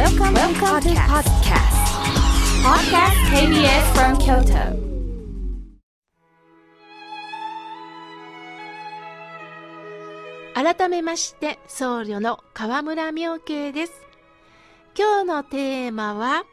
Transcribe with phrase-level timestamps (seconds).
[0.00, 1.76] Welcome, Welcome to podcast.
[2.64, 4.72] Podcast KBS from Kyoto.
[10.54, 13.92] 改めまして僧侶の河村明慶です
[14.96, 16.44] 今日のテーマは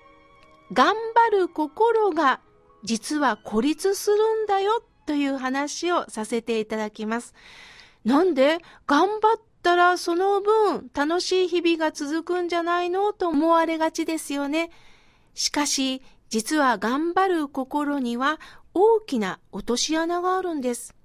[0.73, 0.95] 頑
[1.31, 2.41] 張る心が
[2.83, 7.33] 実は孤立するんだよという話をさせていただきます
[8.03, 8.57] なんで
[8.87, 14.69] 頑張ったらその分楽しい日々が続くんじゃないのと思われがちですよね
[15.33, 18.39] しかし実は頑張る心には
[18.73, 20.95] 大きな落とし穴があるんです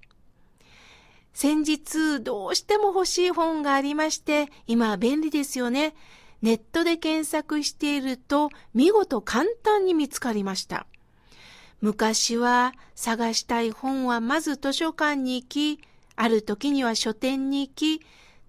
[1.33, 5.95] 先日どうしても欲しい本がありまして、今は便利ですよね。
[6.43, 10.85] ネットで検索していると見事簡単に見つかりました。
[11.81, 15.81] 昔は探したい本はまず図書館に行き、
[16.15, 18.01] ある時には書店に行き、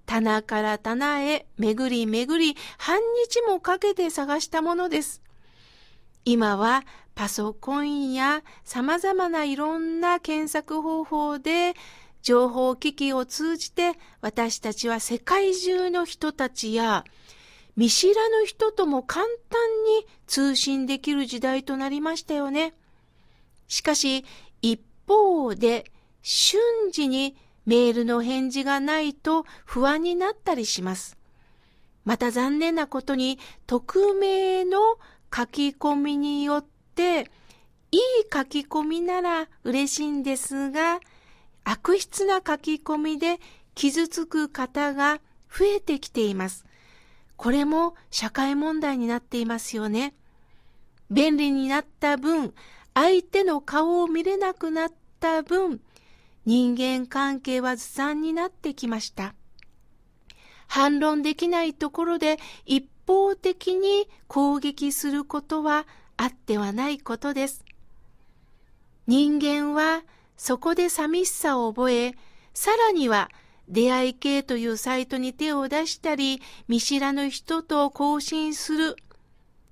[0.07, 5.23] 棚から棚へ巡り巡り半日もかけて探したものです。
[6.25, 11.75] 今はパソコンや様々ないろんな検索方法で
[12.23, 17.05] 情報機器を通じて私たちは世界中の人たちや
[17.77, 22.73] 見知らぬ人とも簡単に通信できる時代となりましたよね。
[23.69, 24.25] しかし
[24.63, 25.85] 一方で
[26.23, 27.37] 瞬時に
[27.67, 31.17] メールの返事がないと不安になったりします。
[32.05, 34.79] また残念なことに匿名の
[35.35, 37.31] 書き込みによって
[37.91, 38.01] いい
[38.33, 41.01] 書き込みなら嬉しいんですが
[41.65, 43.41] 悪質な書き込みで
[43.75, 45.21] 傷つく方が
[45.51, 46.67] 増えてきています。
[47.37, 50.15] これも社会問題になっていますよね。
[51.11, 52.55] 便利になった分、
[52.95, 55.81] 相手の顔を見れなくなった分、
[56.47, 59.35] 人間関係はずさんになってきました。
[60.67, 65.87] 反論できないところで一方的に攻撃することは
[66.17, 67.65] あってはないことです。
[69.07, 70.03] 人間は
[70.37, 72.15] そこで寂しさを覚え、
[72.55, 73.31] さらには
[73.69, 78.97] 出会い系というサイトに手を出したり、見知らぬ人と交信する。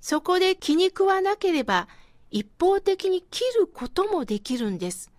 [0.01, 1.89] そこで気に食わなければ、
[2.31, 5.12] 一方的に切ることもできるんです。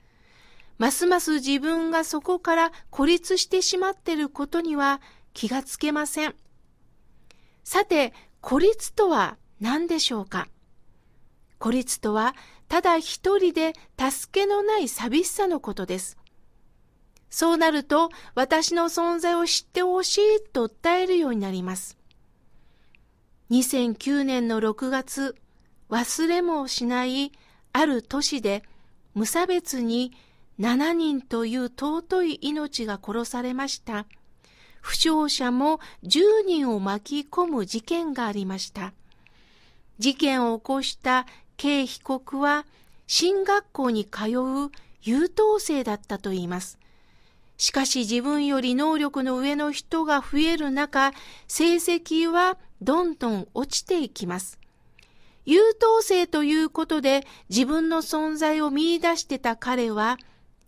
[0.83, 4.99] ますます自分がそこから孤立してしまっていることには
[5.33, 6.35] 気がつけません。
[7.63, 8.11] さて、
[8.41, 10.49] 孤立とは何でしょうか？
[11.57, 12.35] 孤立とは
[12.67, 16.17] ただ一人で助けのない寂しさのことです。
[17.29, 21.97] そうなると、私の存在を知ってほしいと訴えるようになります。
[23.51, 25.37] 2009年の6月、
[25.89, 27.31] 忘れもしない
[27.71, 28.63] ある都市で
[29.13, 30.11] 無差別に
[30.59, 34.05] 7人という尊い命が殺されました。
[34.81, 38.93] 負傷者も10人を巻き込む事件がありました。
[39.99, 41.25] 事件を起こした
[41.57, 42.65] K 被告は
[43.07, 44.71] 進学校に通う
[45.01, 46.79] 優等生だったといいます。
[47.57, 51.13] しかし自分より能力の上の人が増える中、
[51.47, 54.59] 成績はどんどん落ちていきます。
[55.45, 60.17] 優等生ということで自分の存在を見出してた彼は、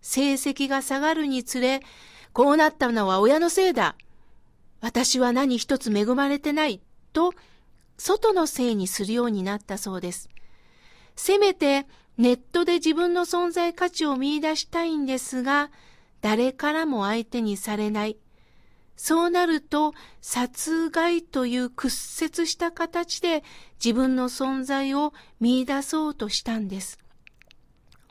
[0.06, 1.82] 成績が下がるにつれ、
[2.32, 3.96] こうなったのは親のせいだ。
[4.80, 6.80] 私は何一つ恵まれてない。
[7.12, 7.34] と、
[7.98, 10.30] 外のせいにするようになったそうです。
[11.16, 11.88] せめて
[12.20, 15.72] ネットで自分の存在価値を見出したいんですが、
[16.22, 18.18] 誰からも相手にされない。
[18.96, 23.44] そうなると、殺害という屈折した形で
[23.84, 27.00] 自分の存在を見出そうとしたんです。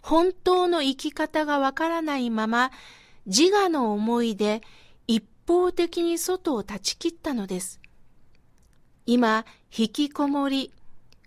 [0.04, 2.70] 本当の生き方がわからないまま、
[3.24, 4.60] 自我の思いで
[5.06, 7.80] 一方的に外を断ち切ったのです。
[9.06, 10.74] 今、引きこもり、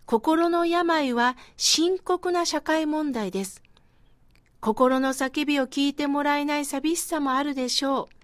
[0.05, 3.63] 心の病は深刻な社会問題です。
[4.59, 8.15] 心の叫びを聞いてもらえない寂しさもあるでしょう。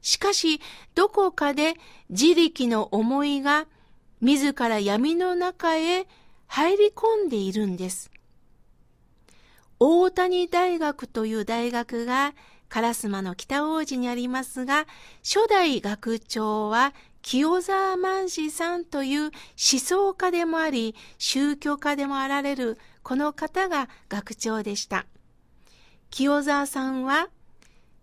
[0.00, 0.60] しかし、
[0.94, 1.74] どこかで
[2.08, 3.66] 自力の思いが
[4.20, 6.06] 自ら闇の中へ
[6.46, 8.12] 入り込んでいるんです。
[9.80, 12.34] 大谷大学という大学が
[12.70, 14.86] 烏丸の北王子にありますが、
[15.22, 16.92] 初代学長は
[17.22, 19.32] 清沢万志さんという思
[19.80, 25.06] 想家でもあり、宗教家でもあられるこの方が学長でした。
[26.10, 27.28] 清沢さんは、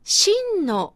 [0.04, 0.94] 真の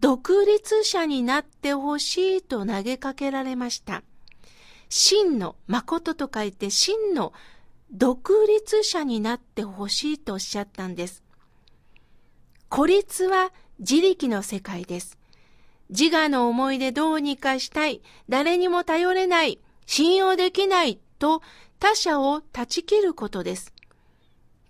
[0.00, 4.02] 独立者になってほしいと投げかけられました。
[4.88, 7.32] 真の、誠と書いて真の
[7.90, 11.22] 独立者になってほしいとおっしゃったんです。
[12.68, 15.18] 孤立は自力の世界です。
[15.90, 21.42] 自我の思いでどうにかしたい、誰にも頼れない、信用できないと
[21.78, 23.72] 他者を断ち切ることです。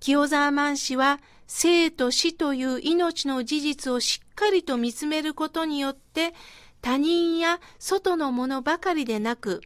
[0.00, 6.34] 清沢万氏は生と死という命の事実をしっかりと見つめることによって
[6.82, 9.62] 他人や外のものばかりでなく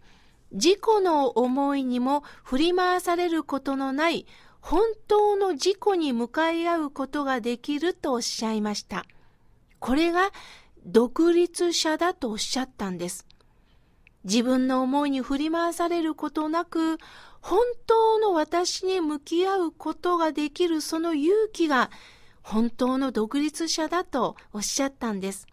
[0.52, 4.26] 自己の思いにも振り回されることのない
[4.60, 9.06] 本当の自己に向かい合うことができるとおっしゃいました。
[9.78, 10.30] これが
[10.84, 13.26] 独立者だとおっしゃったんです。
[14.24, 16.98] 自分の思いに振り回されることなく、
[17.40, 21.90] 本当の私に向き合うことができるその勇気が
[22.42, 25.46] 本当の独立者だとおっしゃったんです。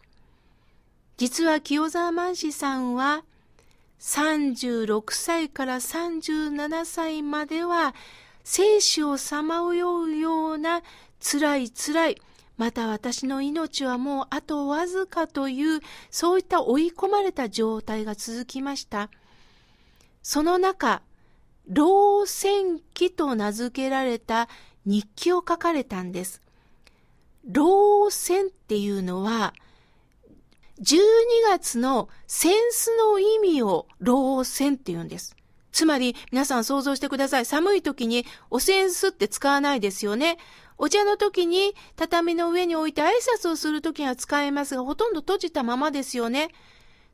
[1.18, 3.24] 実は清沢万志さんは
[4.00, 7.96] 36歳から37歳までは
[8.44, 10.84] 生死をさまようような
[11.20, 12.22] 辛い辛い、
[12.58, 15.82] また私の命はもうあとわずかという、
[16.12, 19.10] そういった追い込まれた状態が続きました。
[20.22, 21.02] その中、
[21.68, 24.48] 老戦記と名付けられた
[24.86, 26.42] 日記を書かれたんです。
[27.52, 29.54] 老戦っていうのは、
[30.80, 30.98] 12
[31.50, 35.36] 月の扇子の意味を老戦って言うんです。
[35.72, 37.46] つまり、皆さん想像してください。
[37.46, 40.38] 寒い時にお扇子って使わないですよね。
[40.78, 46.50] お茶の時に畳の上に置いて挨拶をする時には使えますが、ほとんど閉じたままですよね。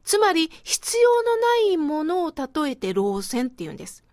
[0.03, 4.03] つまり、必要のないものを例えて老線って言うんです。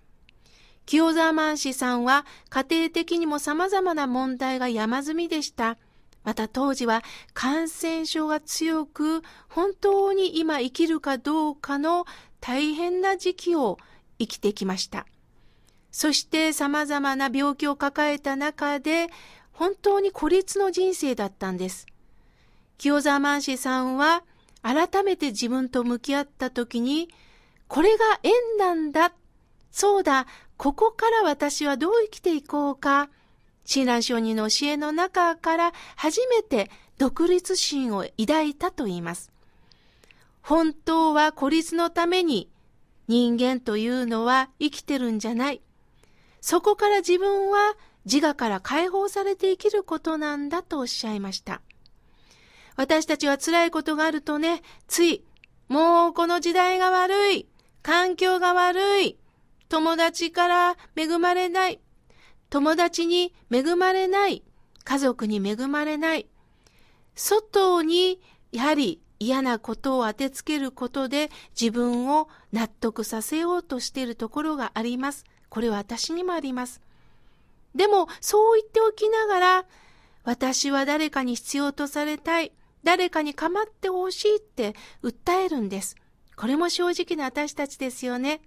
[0.85, 5.77] 清沢万氏さんは家庭的にも様々な問題が山積みでした。
[6.25, 12.07] また当時は感染症が強く、本当に今生きるかどうかの
[12.41, 13.79] 大変な時期を
[14.19, 15.07] 生きてきました。
[15.91, 19.09] そして様々な病気を抱えた中で、
[19.53, 21.87] 本当に孤立の人生だったんです。
[22.77, 24.23] 清沢万氏さんは、
[24.63, 27.09] 改めて自分と向き合った時に、
[27.69, 29.13] これが縁なんだ。
[29.71, 30.27] そうだ、
[30.57, 33.09] ここから私はどう生きていこうか。
[33.69, 39.31] 親鸞上人の教えの中から初めて独立心を抱いたと言います。
[40.41, 42.49] 本当は孤立のために
[43.09, 45.61] 人間というのは生きてるんじゃない。
[46.41, 47.77] そこから自分は
[48.07, 51.61] 自我から解放されて生きることなんだとおっしゃいました。
[52.77, 55.25] 私たちは辛いことがあるとね、つい、
[55.69, 57.47] もうこの時代が悪い、
[57.83, 59.19] 環境が悪い、
[59.69, 61.81] 友達から恵まれない、
[62.51, 64.43] 友達に恵まれない、
[64.85, 66.27] 家族に恵まれない、
[67.15, 68.21] 外に
[68.53, 71.31] やはり嫌なことを当てつけることで
[71.61, 75.25] 自分を納得させようとしているところがあります。
[75.49, 76.81] これは私にもあります。
[77.75, 79.67] でも、そう言っておきながら、
[80.25, 82.53] 私は誰かに必要とされたい、
[82.85, 85.97] 誰かに構ってほしいって訴えるんです。
[86.37, 88.41] これも正直な私たちですよね。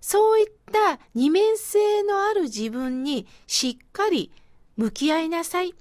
[0.00, 4.30] そういった二面性のある自分にしっかり
[4.76, 5.74] 向き合いなさい。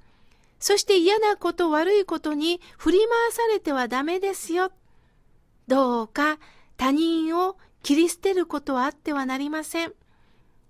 [0.60, 4.72] そして嫌なこと、悪いことに振り回されてはダメですよ。
[5.68, 6.38] どうか
[6.78, 9.94] 他人を切り捨てることはあってはなりません。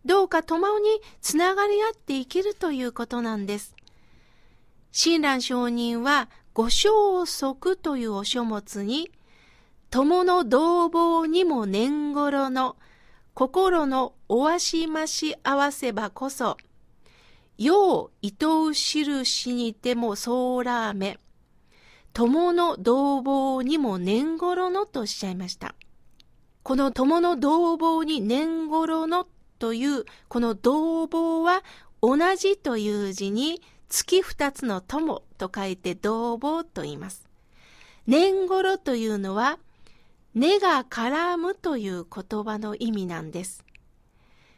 [0.06, 3.76] どうか共につながり合って生きるということなんです。
[4.92, 9.12] 親鸞上人は、五章則というお書物に、
[9.90, 12.76] 友の同房にも年頃の
[13.40, 16.58] 心のおわしまし合わせばこそ、
[17.58, 21.18] よう糸う印にてもそうらめ、
[22.12, 25.74] 友の同房にも年頃のとおっしゃいました。
[26.64, 29.26] この友の同房に年頃の
[29.58, 31.64] というこの同房は
[32.02, 37.26] 同じという字に月二つの友と書いて同房と言います。
[38.06, 39.60] 年頃というのは
[40.36, 43.64] 根が絡むという言葉の意味なんです。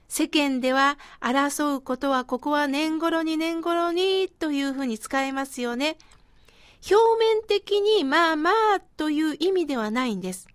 [0.07, 5.97] 世間では争うことはここは年頃に年頃にというふうに使えますよね。
[6.89, 10.47] 表面的にまあまあという意味ではないんです。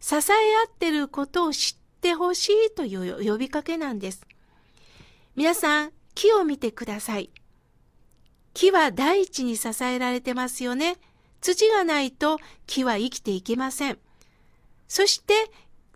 [0.00, 0.20] 支え合
[0.68, 4.26] ってることを知ってほしいという呼びかけなんです。
[5.36, 7.30] 皆さん、木を見てください。
[8.52, 10.96] 木は大地に支えられてますよね。
[11.40, 13.98] 土がないと木は生きていけません。
[14.88, 15.34] そして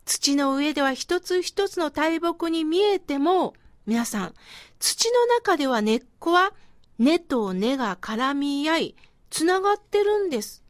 [0.05, 3.55] 土の上では一つ一つの大木に見えても、
[3.87, 4.35] 皆さん、
[4.79, 6.53] 土の中では根っこは
[6.99, 8.97] 根と根が絡み合い、
[9.31, 10.63] つながってるんです。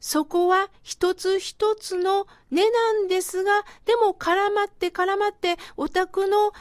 [0.00, 6.52] そこは一つ一つの根なんですが、でも絡まって絡まってお宅の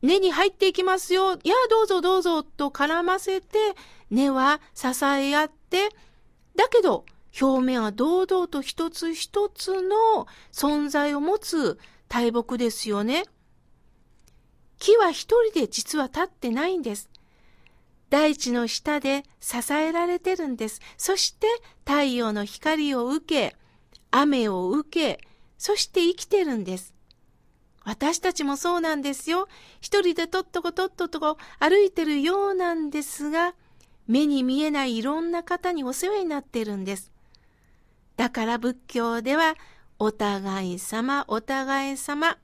[0.00, 1.34] 根に入っていきますよ。
[1.42, 3.58] いや、どうぞどうぞと絡ませて、
[4.10, 5.90] 根は支え合って、
[6.58, 7.06] だけど
[7.40, 13.22] 表面は堂々と一つ一つの存在を持つ大木ですよね。
[14.80, 17.10] 木は一人で実は立ってないんです。
[18.10, 20.80] 大地の下で支えられてるんです。
[20.96, 21.46] そして
[21.86, 23.56] 太陽の光を受け、
[24.10, 25.20] 雨を受け、
[25.58, 26.92] そして生きてるんです。
[27.84, 29.46] 私たちもそうなんですよ。
[29.80, 33.54] 一人でとっとことっととこ歩いてるようなんですが、
[34.08, 37.12] 目に見えないいろんな方にお世話になってるんです。
[38.16, 39.54] だから仏教では、
[40.00, 42.38] お互い様、お互い様。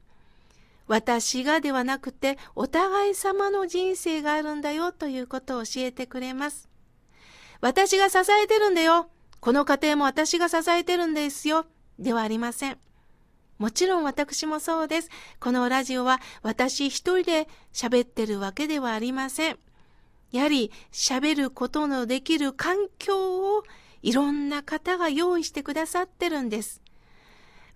[0.87, 6.69] 私がではなくて、お互い様の人生があるんだよということを教えてくれます。
[7.61, 9.09] 私が支えてるんだよ。
[9.41, 11.67] この家庭も私が支えてるんですよ。
[11.99, 12.79] ではありません。
[13.59, 15.11] もちろん私もそうです。
[15.41, 19.59] このラジオは私一人で喋ってるわけではありません。
[20.35, 23.63] やはり喋ることのできる環境を
[24.03, 26.83] いろんな方が用意してくださってるんです。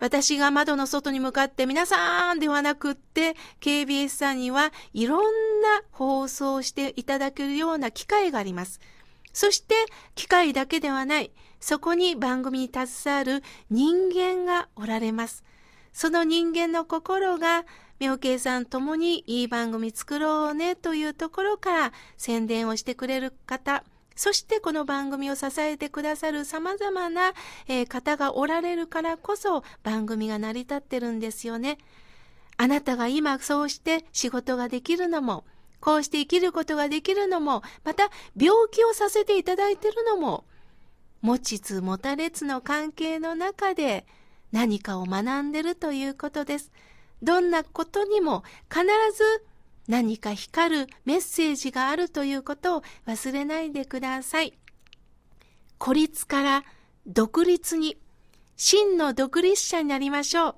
[0.01, 5.23] 私が窓の外に向かって皆さんではなくって KBS さんにはいろん
[5.63, 8.81] な放送をしていただけるような機会があります。
[9.33, 9.77] そして
[10.17, 11.31] 機会だけではない。
[11.61, 15.45] そこに番組に携わる人間がおられます。
[15.93, 17.65] その人間の心が
[17.99, 27.35] 妙慶さんともにいい番組作ろうねというところから宣伝をしてくれる方、そしてこの番組を支えてくださる様々な、
[27.69, 31.79] えー、方がおられるからこそ番組が成り立ってるんですよね。
[32.57, 35.45] あなたが今そうして仕事ができるのも、
[35.81, 40.45] こうして生きることができるのも、また病気をさせていただいているのも、
[41.21, 44.07] 持ちつ持たれつの関係の中で
[44.53, 46.73] 何かを学んでるということです。
[47.23, 48.85] どんなことにも必
[49.17, 49.45] ず
[49.89, 54.53] 何か光るメッセージがあるということを忘れないでください。
[55.79, 56.65] 孤立から
[57.07, 57.97] 独立に、
[58.57, 60.55] 真の独立者になりましょう。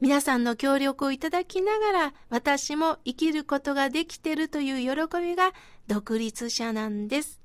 [0.00, 5.52] 皆さんの協力をいただきながら私も生きることができているという喜びが
[5.88, 7.40] 独立者なんです。